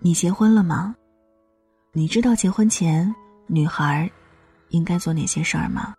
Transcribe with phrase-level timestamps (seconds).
[0.00, 0.94] 你结婚了吗？
[1.92, 3.12] 你知道结婚前
[3.48, 4.08] 女孩
[4.68, 5.92] 应该做哪些事儿吗？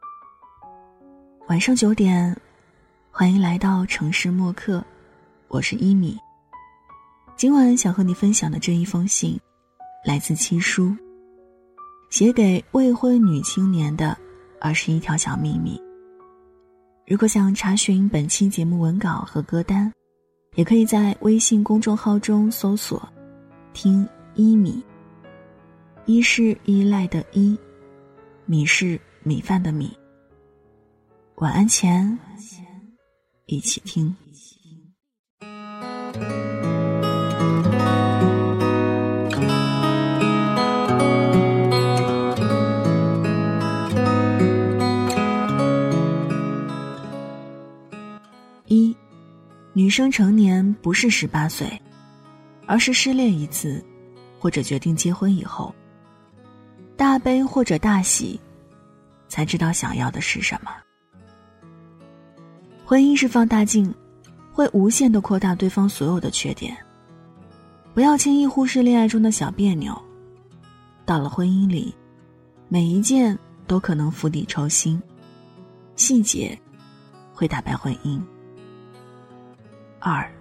[1.50, 2.34] 晚上九点，
[3.12, 4.82] 欢迎来到城市默客，
[5.50, 6.18] 我是一米。
[7.36, 9.38] 今晚想和你分享的这一封信，
[10.06, 10.96] 来自七叔，
[12.10, 14.18] 写给未婚女青年的
[14.62, 15.78] 二十一条小秘密。
[17.06, 19.92] 如果想查询本期节目文稿和歌单，
[20.56, 23.06] 也可以在微信公众号中搜索。
[23.74, 24.84] 听一米，
[26.06, 27.58] 一是依赖的依，
[28.46, 29.96] 米是米饭的米。
[31.36, 32.18] 晚安前，
[33.46, 34.14] 一起听。
[48.66, 48.96] 一，
[49.74, 51.68] 女生成年不是十八岁。
[52.70, 53.84] 而是失恋一次，
[54.40, 55.74] 或者决定结婚以后，
[56.96, 58.40] 大悲或者大喜，
[59.28, 60.70] 才知道想要的是什么。
[62.86, 63.92] 婚姻是放大镜，
[64.54, 66.78] 会无限的扩大对方所有的缺点。
[67.96, 70.00] 不要轻易忽视恋爱中的小别扭，
[71.08, 71.92] 到了婚姻里，
[72.68, 75.02] 每一件都可能釜底抽薪，
[75.96, 76.56] 细节
[77.34, 78.22] 会打败婚姻。
[80.00, 80.32] 二。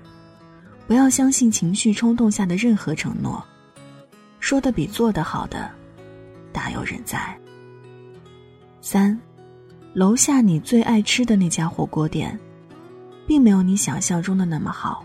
[0.88, 3.44] 不要相信情绪冲动下的任何承诺，
[4.40, 5.70] 说的比做的好的，
[6.50, 7.38] 大有人在。
[8.80, 9.20] 三，
[9.92, 12.40] 楼下你最爱吃的那家火锅店，
[13.26, 15.04] 并没有你想象中的那么好。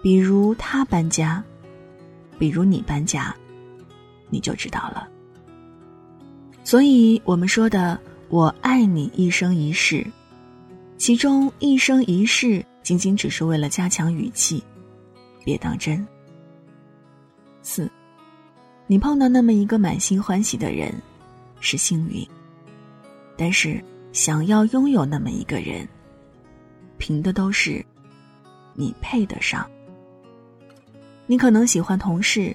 [0.00, 1.42] 比如他搬家，
[2.38, 3.34] 比如你搬家，
[4.30, 5.08] 你就知道了。
[6.62, 7.98] 所以我们说的
[8.30, 10.06] “我爱你一生一世”，
[10.96, 12.64] 其中一生一世。
[12.84, 14.62] 仅仅只是为了加强语气，
[15.42, 16.06] 别当真。
[17.62, 17.90] 四，
[18.86, 20.94] 你碰到那么一个满心欢喜的人，
[21.60, 22.22] 是幸运；
[23.38, 25.88] 但是想要拥有那么一个人，
[26.98, 27.82] 凭的都是
[28.74, 29.66] 你配得上。
[31.26, 32.54] 你可能喜欢同事，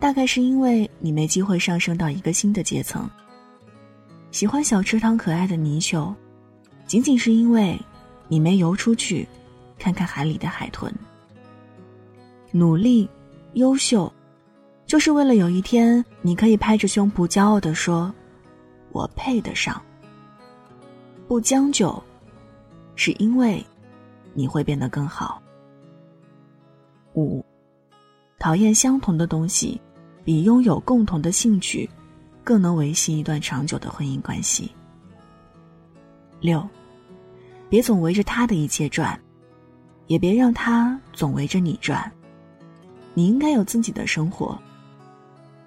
[0.00, 3.08] 大概是因为你没机会上升到一个新的阶层；
[4.32, 6.12] 喜欢小池塘可爱的泥鳅，
[6.84, 7.80] 仅仅是因为。
[8.28, 9.24] 你没游出去，
[9.78, 10.92] 看看海里的海豚。
[12.52, 13.08] 努力、
[13.54, 14.12] 优秀，
[14.86, 18.14] 就是为了有一天你可以拍着胸脯骄傲的说
[18.92, 19.80] ：“我配得上。”
[21.28, 22.02] 不将就，
[22.94, 23.64] 是因为
[24.32, 25.42] 你会变得更好。
[27.14, 27.44] 五，
[28.38, 29.80] 讨厌相同的东西，
[30.24, 31.88] 比拥有共同的兴趣，
[32.44, 34.70] 更能维系一段长久的婚姻关系。
[36.40, 36.66] 六。
[37.68, 39.20] 别总围着他的一切转，
[40.06, 42.10] 也别让他总围着你转。
[43.14, 44.58] 你应该有自己的生活。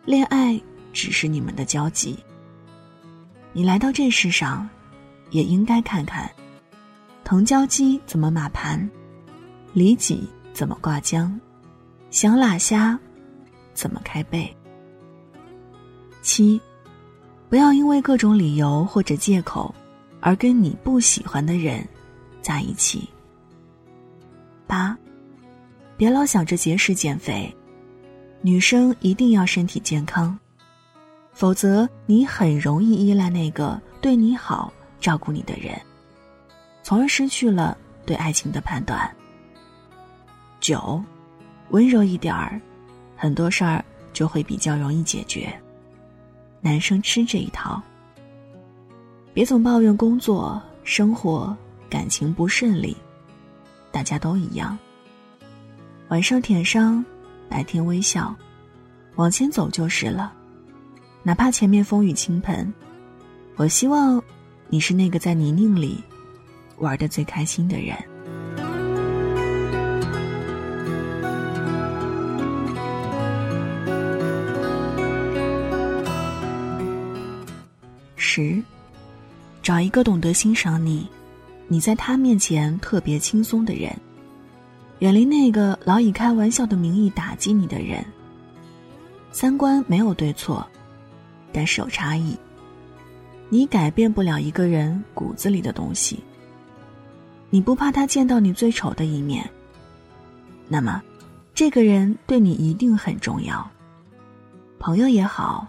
[0.05, 0.59] 恋爱
[0.93, 2.17] 只是你们的交集。
[3.53, 4.69] 你来到这世上，
[5.31, 6.29] 也应该看看，
[7.23, 8.89] 藤椒鸡怎么码盘，
[9.73, 11.31] 里脊怎么挂浆，
[12.11, 12.99] 香辣虾
[13.73, 14.55] 怎么开背。
[16.21, 16.59] 七，
[17.49, 19.73] 不要因为各种理由或者借口。
[20.21, 21.87] 而跟你不喜欢的人
[22.41, 23.07] 在一起。
[24.69, 24.95] 八，
[25.97, 27.51] 别老想着节食减肥，
[28.39, 30.37] 女生一定要身体健康，
[31.33, 34.71] 否则你很容易依赖那个对你好、
[35.01, 35.75] 照顾你的人，
[36.83, 37.75] 从而失去了
[38.05, 39.09] 对爱情的判断。
[40.59, 41.03] 九，
[41.69, 42.61] 温柔一点儿，
[43.17, 45.51] 很多事儿就会比较容易解决。
[46.61, 47.81] 男生吃这一套。
[49.33, 51.57] 别总抱怨工作、生活、
[51.89, 52.95] 感情不顺利，
[53.91, 54.77] 大家都一样。
[56.09, 57.03] 晚上舔伤，
[57.47, 58.35] 白天微笑，
[59.15, 60.33] 往前走就是了。
[61.23, 62.73] 哪怕前面风雨倾盆，
[63.55, 64.21] 我希望
[64.67, 66.03] 你是那个在泥泞里
[66.77, 67.95] 玩的最开心的人。
[78.15, 78.61] 十。
[79.61, 81.07] 找一个懂得欣赏你，
[81.71, 83.95] 你在他面前特别轻松的人，
[84.99, 88.03] 远离那个老以开玩笑的名义打击你的人。
[89.31, 90.67] 三观没有对错，
[91.53, 92.35] 但是有差异。
[93.49, 96.19] 你改变不了一个人骨子里的东西。
[97.51, 99.47] 你不怕他见到你最丑的一面，
[100.67, 101.01] 那么，
[101.53, 103.69] 这个人对你一定很重要。
[104.79, 105.67] 朋友也好，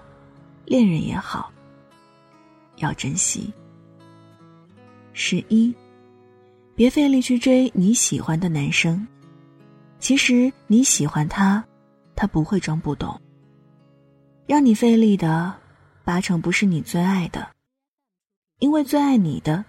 [0.64, 1.52] 恋人也好，
[2.76, 3.52] 要珍惜。
[5.12, 5.74] 十一，
[6.80, 9.06] 别费力去追你喜欢的男生，
[9.98, 11.62] 其实你喜欢他，
[12.16, 13.20] 他不会装不懂。
[14.46, 15.54] 让你费力的，
[16.04, 17.46] 八成不是你最爱的，
[18.60, 19.62] 因为最爱你的，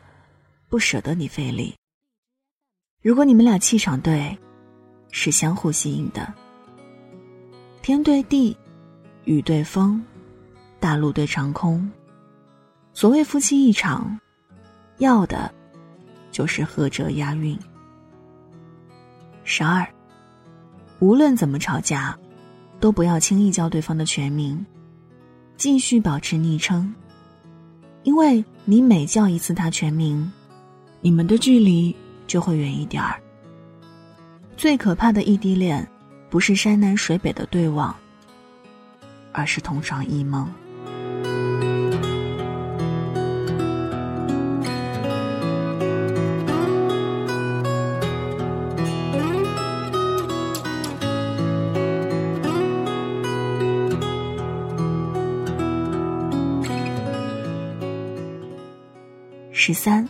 [0.69, 1.75] 不舍得你费力。
[3.01, 4.39] 如果你们俩气场对，
[5.09, 6.33] 是相互吸引的。
[7.81, 8.55] 天对地，
[9.25, 10.01] 雨对风，
[10.79, 11.91] 大陆对长空。
[12.93, 14.17] 所谓夫妻一场，
[14.99, 15.53] 要的，
[16.31, 17.57] 就是合辙押韵。
[19.43, 19.87] 十二，
[20.99, 22.17] 无论怎么吵架，
[22.79, 24.65] 都不要轻易叫对方的全名，
[25.57, 26.93] 继续保持昵称，
[28.03, 30.31] 因为你每叫一次他全名，
[31.01, 31.95] 你们的距离
[32.25, 33.21] 就会远一点儿。
[34.55, 35.87] 最可怕的异地恋。
[36.29, 37.93] 不是山南水北的对望，
[39.33, 40.49] 而是同床异梦。
[59.53, 60.07] 十三，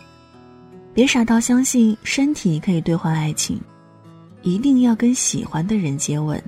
[0.94, 3.60] 别傻到相信身体可以兑换爱情。
[4.42, 6.42] 一定要跟喜欢的人接吻。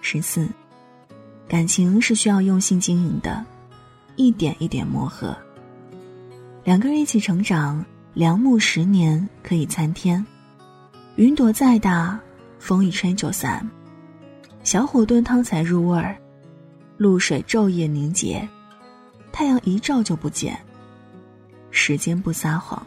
[0.00, 0.48] 十四，
[1.48, 3.44] 感情是需要用心经营的，
[4.16, 5.36] 一点一点磨合。
[6.62, 7.84] 两个人一起成长，
[8.14, 10.24] 良木十年可以参天。
[11.16, 12.18] 云朵再大，
[12.58, 13.68] 风一吹就散。
[14.62, 16.16] 小火炖汤才入味儿，
[16.96, 18.48] 露水昼夜凝结，
[19.32, 20.56] 太阳一照就不见。
[21.76, 22.86] 时间不撒谎，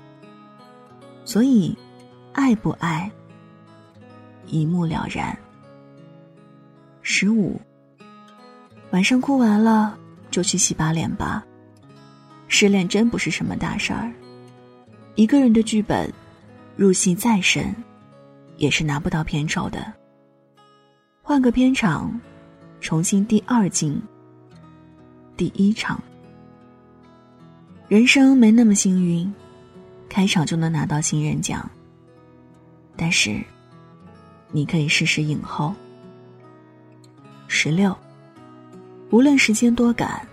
[1.25, 1.77] 所以，
[2.31, 3.11] 爱不爱？
[4.45, 5.37] 一目了然。
[7.01, 7.59] 十五，
[8.91, 9.99] 晚上哭完了
[10.31, 11.45] 就去洗把脸吧。
[12.47, 14.09] 失恋真不是什么大事儿，
[15.15, 16.11] 一个人的剧本，
[16.77, 17.75] 入戏再深，
[18.55, 19.93] 也是拿不到片酬的。
[21.21, 22.17] 换个片场，
[22.79, 24.01] 重新第二镜，
[25.35, 26.01] 第一场。
[27.87, 29.33] 人生没那么幸运，
[30.09, 31.69] 开场就能拿到新人奖。
[32.95, 33.41] 但是。
[34.49, 35.75] 你可以试试影后。
[37.49, 37.93] 十六，
[39.09, 40.25] 无论时间多赶，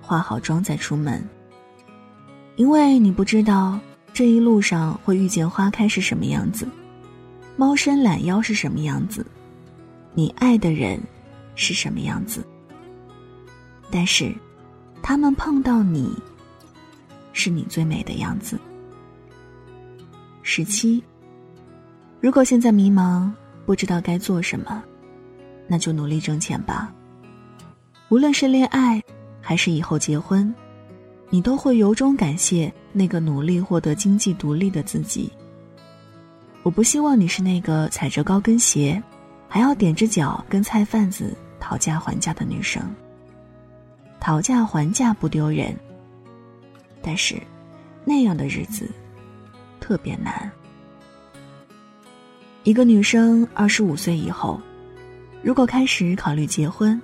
[0.00, 1.20] 化好妆再出门。
[2.54, 3.76] 因为你不知道
[4.12, 6.64] 这一路上会遇见花开是什么样子，
[7.56, 9.26] 猫伸懒腰是什么样子，
[10.14, 11.00] 你爱的人
[11.56, 12.46] 是什么样子。
[13.90, 14.32] 但是，
[15.02, 16.16] 他们碰到你，
[17.32, 18.58] 是你最美的样子。
[20.42, 21.02] 十七。
[22.20, 23.30] 如果现在迷茫，
[23.64, 24.82] 不知道该做什么，
[25.66, 26.92] 那就努力挣钱吧。
[28.08, 29.02] 无论是恋爱，
[29.40, 30.52] 还是以后结婚，
[31.30, 35.32] 你都会由衷感谢那个努力获得经济独立的自己。
[36.62, 39.02] 我不希望你是那个踩着高跟鞋，
[39.48, 42.82] 还要踮着脚跟菜贩子讨价还价的女生。
[44.18, 45.74] 讨价还价不丢人，
[47.02, 47.40] 但是
[48.04, 48.88] 那样的日子
[49.80, 50.50] 特别难。
[52.62, 54.60] 一个女生二十五岁以后，
[55.42, 57.00] 如果开始考虑结婚，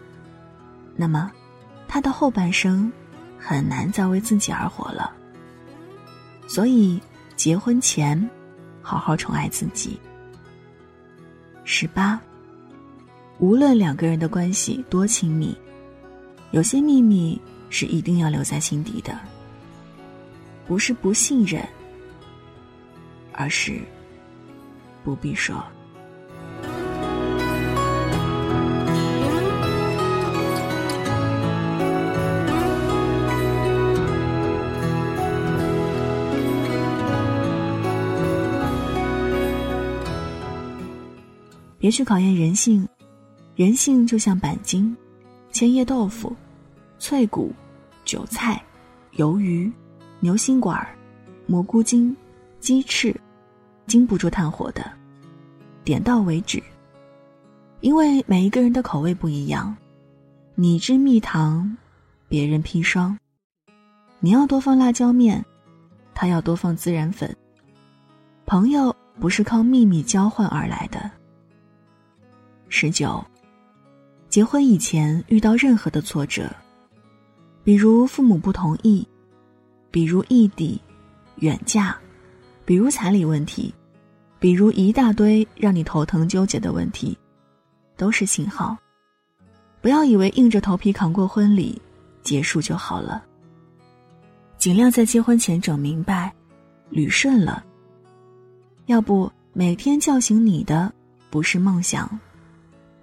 [0.94, 1.32] 那么
[1.88, 2.93] 她的后半生
[3.38, 5.12] 很难再为自己而活了。
[6.46, 7.00] 所以，
[7.37, 8.28] 结婚前
[8.82, 9.99] 好好宠爱自己。
[11.64, 12.20] 十八，
[13.38, 15.56] 无论两个人的关系多亲密，
[16.52, 19.18] 有些秘密是一定要留在心底的，
[20.66, 21.66] 不是不信任，
[23.32, 23.80] 而是。
[25.04, 25.62] 不必说。
[41.78, 42.88] 别去考验人性，
[43.54, 44.96] 人性就像板筋、
[45.52, 46.35] 千叶豆腐、
[46.99, 47.54] 脆骨、
[48.04, 48.61] 韭菜、
[49.14, 49.70] 鱿鱼、
[50.26, 50.85] 牛心管、
[51.47, 52.14] 蘑菇精、
[52.59, 53.14] 鸡翅。
[53.87, 54.85] 经不住炭火的，
[55.85, 56.61] 点到为止。
[57.80, 59.73] 因为每一个人的口味不一样，
[60.56, 61.76] 你吃蜜糖，
[62.26, 63.16] 别人砒霜。
[64.18, 65.45] 你要多放辣椒面，
[66.12, 67.33] 他要多放孜然粉。
[68.47, 71.09] 朋友不是靠秘密交换而来的。
[72.68, 73.25] 十九，
[74.28, 76.50] 结婚以前遇到任何的挫折，
[77.62, 79.06] 比如父母不同意，
[79.90, 80.81] 比如异地、
[81.37, 81.97] 远嫁。
[82.64, 83.73] 比如彩礼问题，
[84.40, 87.16] 比如一大堆让你头疼纠结的问题，
[87.97, 88.76] 都是信号。
[89.81, 91.81] 不要以为硬着头皮扛过婚礼，
[92.25, 93.25] 结束就好了。
[94.59, 96.35] 尽量在结婚前整明白，
[96.90, 97.64] 捋顺了。
[98.87, 100.93] 要不每天叫醒你的
[101.31, 102.19] 不是梦想，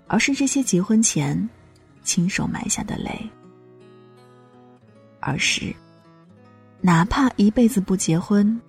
[0.08, 1.50] 而是这些结婚前
[2.04, 3.30] 亲手埋下的雷。
[5.22, 5.74] 而是，
[6.86, 8.60] 哪怕一辈子不结婚，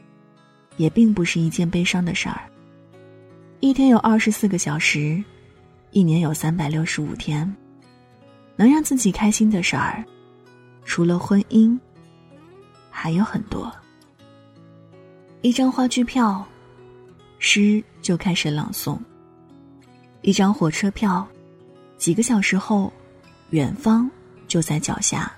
[0.76, 2.42] 也并不是一件悲伤的事儿。
[3.58, 5.20] 一天有二十四个小时，
[5.90, 7.52] 一年有三百六十五天，
[8.54, 10.04] 能让自己开心的事儿，
[10.84, 11.76] 除了婚姻，
[12.88, 13.68] 还有很多。
[15.42, 16.46] 一张话剧票，
[17.40, 18.96] 诗就开始朗诵；
[20.22, 21.26] 一张火车票，
[21.98, 22.92] 几个小时后，
[23.50, 24.08] 远方
[24.46, 25.32] 就在脚下。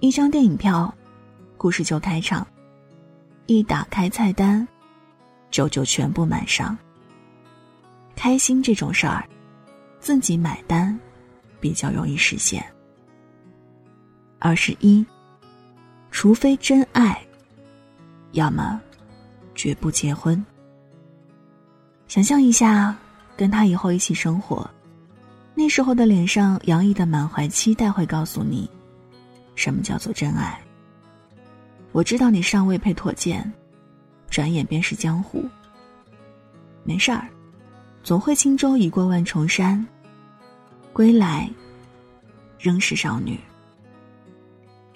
[0.00, 0.94] 一张电影票，
[1.58, 2.46] 故事就开场。
[3.46, 4.66] 一打开菜单，
[5.50, 6.76] 酒就全部满上。
[8.14, 9.28] 开心这种事儿，
[10.00, 10.98] 自己买单
[11.60, 12.64] 比较容易实现。
[14.38, 15.04] 二十一，
[16.10, 17.20] 除非真爱，
[18.32, 18.80] 要么
[19.54, 20.44] 绝不结婚。
[22.06, 22.96] 想象一下，
[23.36, 24.68] 跟他以后一起生活，
[25.54, 28.70] 那时候的脸上洋溢的满怀期待，会告诉你。
[29.54, 30.60] 什么叫做真爱？
[31.92, 33.52] 我知道你尚未配妥剑，
[34.30, 35.44] 转眼便是江湖。
[36.84, 37.26] 没事儿，
[38.02, 39.84] 总会轻舟已过万重山，
[40.92, 41.50] 归来
[42.58, 43.38] 仍是少女。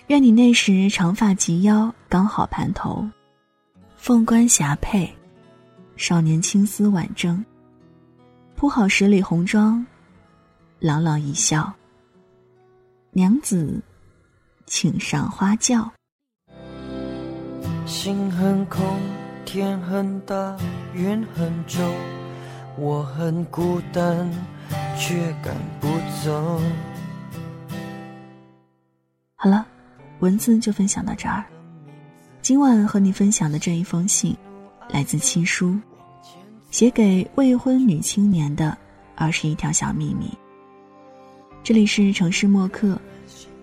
[0.09, 3.09] 愿你那时长发及腰，刚好盘头，
[3.97, 5.11] 凤冠霞帔，
[5.97, 7.45] 少年青丝挽正，
[8.55, 9.85] 铺好十里红妆，
[10.79, 11.73] 朗朗一笑，
[13.13, 13.83] 娘子。
[14.65, 15.93] 请上花轿。
[17.85, 18.81] 心很空，
[19.45, 20.57] 天很大，
[20.95, 21.93] 云很重，
[22.79, 24.31] 我很孤单，
[24.97, 25.89] 却赶不
[26.25, 26.61] 走。
[29.35, 29.67] 好了，
[30.21, 31.45] 文字就分享到这儿。
[32.41, 34.37] 今晚和你分享的这一封信，
[34.89, 35.77] 来自七叔，
[36.71, 38.77] 写给未婚女青年的
[39.17, 40.33] 二十一条小秘密。
[41.65, 42.99] 这里是城市默客。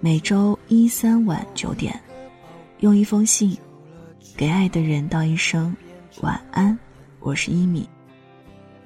[0.02, 2.00] 每周一三晚九点，
[2.80, 3.58] 用一封信，
[4.40, 5.76] 给爱的人道一声
[6.22, 6.80] 晚安。
[7.20, 7.86] 我是一米。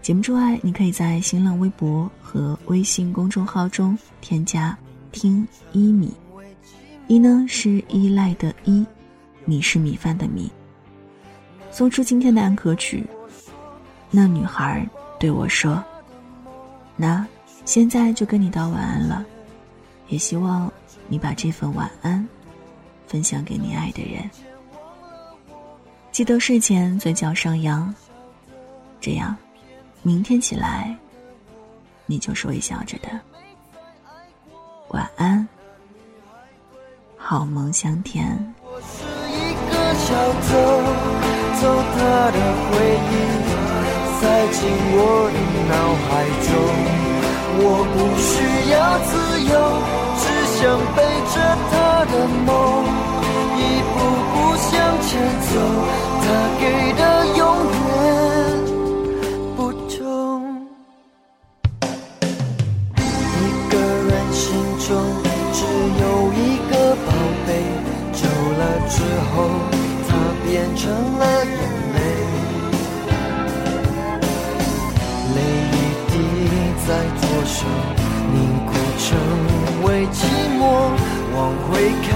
[0.01, 4.75] 节目之外，你可以在新浪微博和微信公众号中添加
[5.13, 6.11] “听一米”。
[7.05, 8.83] 一呢是依赖的依，
[9.45, 10.51] 米是米饭的米。
[11.69, 13.05] 送出今天的安可曲。
[14.09, 14.83] 那女孩
[15.19, 15.85] 对我说
[16.97, 17.23] ：“那
[17.63, 19.23] 现在就跟你道晚安了，
[20.07, 20.73] 也希望。”
[21.07, 22.27] 你把这份晚安
[23.05, 24.27] 分享给你爱的人，
[26.13, 27.91] 记得睡前嘴角上扬，
[29.01, 29.35] 这样
[30.03, 30.95] 明天起来
[32.05, 33.09] 你就是微笑着的。
[34.89, 35.47] 晚安，
[37.17, 38.23] 好梦香甜。
[38.61, 39.03] 我是
[39.33, 40.13] 一个小
[40.45, 40.53] 偷，
[41.59, 41.61] 偷
[41.95, 42.37] 他的
[42.69, 42.77] 回
[43.09, 43.11] 忆，
[44.21, 44.21] 塞
[44.53, 45.01] 进我
[45.33, 46.07] 的脑海
[46.45, 46.53] 中。
[47.57, 48.77] 我不需要
[49.09, 49.11] 自
[49.49, 49.51] 由。
[50.15, 50.61] 只想
[50.95, 51.01] 背
[51.33, 51.35] 着
[51.71, 51.73] 他
[52.05, 52.13] 的
[52.45, 52.47] 梦，
[53.63, 53.95] 一步
[54.31, 55.09] 步向前
[55.41, 55.51] 走，
[56.21, 56.25] 他
[56.59, 56.61] 给
[56.93, 57.01] 的
[57.37, 57.41] 永
[57.87, 57.95] 远
[59.55, 59.97] 不重。
[63.39, 63.41] 一
[63.71, 64.41] 个人心
[64.85, 64.89] 中
[65.53, 65.57] 只
[66.01, 66.03] 有
[66.33, 66.37] 一
[66.69, 66.71] 个
[67.05, 67.07] 宝
[67.47, 67.49] 贝，
[68.11, 68.21] 走
[68.59, 68.95] 了之
[69.31, 69.35] 后，
[70.07, 70.11] 它
[70.45, 70.81] 变成
[71.17, 71.55] 了眼
[71.95, 71.97] 泪，
[75.35, 75.37] 泪
[75.71, 75.73] 一
[76.09, 76.11] 滴
[76.85, 76.89] 在
[77.21, 77.55] 左手
[78.33, 79.03] 凝固成。
[79.85, 80.17] 为寂
[80.57, 80.61] 寞
[81.35, 81.71] 往回
[82.07, 82.09] 看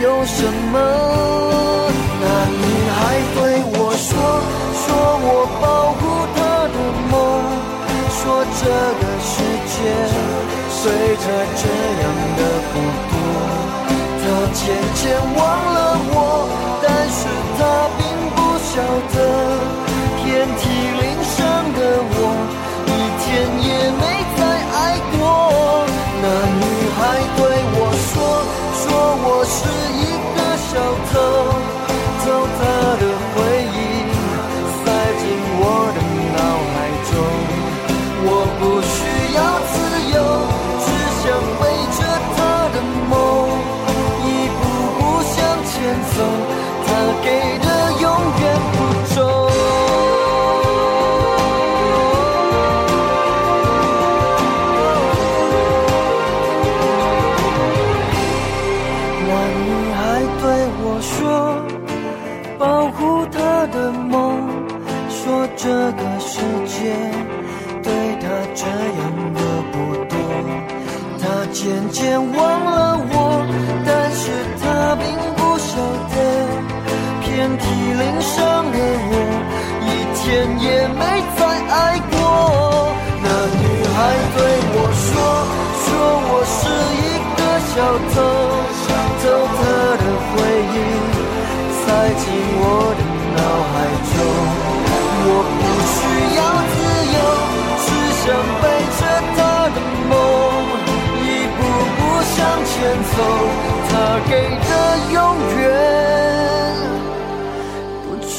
[0.00, 0.74] 有什么？
[2.20, 2.64] 那女
[2.94, 2.98] 孩
[3.34, 3.38] 对
[3.74, 4.08] 我说
[4.78, 4.86] ：“说
[5.26, 5.26] 我
[5.60, 5.64] 保
[5.98, 6.00] 护
[6.36, 6.38] 她
[6.74, 6.76] 的
[7.10, 7.14] 梦，
[8.10, 8.20] 说
[8.58, 8.62] 这
[9.00, 9.30] 个世
[9.66, 9.74] 界
[10.70, 10.80] 随
[11.18, 11.26] 着
[11.58, 11.62] 这
[12.02, 12.04] 样
[12.38, 12.40] 的
[12.70, 12.72] 不
[13.10, 13.12] 多。”
[14.22, 14.60] 她渐
[14.94, 15.00] 渐
[15.34, 15.38] 忘
[15.74, 15.76] 了
[16.14, 16.16] 我，
[16.82, 17.20] 但是
[17.58, 17.60] 她
[17.98, 18.00] 并
[18.36, 18.38] 不
[18.70, 18.70] 晓
[19.07, 19.07] 得，
[71.60, 73.17] 渐渐忘了我，
[102.96, 103.22] 走。
[103.90, 103.92] 他
[104.28, 104.70] 给的
[105.12, 105.16] 永
[105.56, 105.62] 远
[108.04, 108.36] 不重。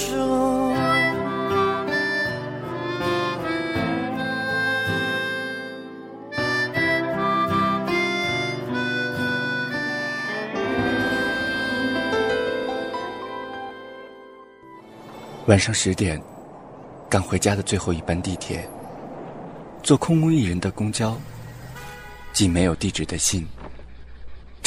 [15.47, 16.21] 晚上十点，
[17.09, 18.69] 赶回家的最后一班地铁，
[19.81, 21.17] 坐空无一人的公交，
[22.31, 23.47] 寄没有地址的信，